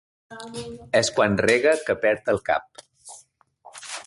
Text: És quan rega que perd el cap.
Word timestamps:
És 0.99 1.11
quan 1.19 1.37
rega 1.47 1.75
que 1.91 1.99
perd 2.07 2.35
el 2.37 2.43
cap. 2.51 2.85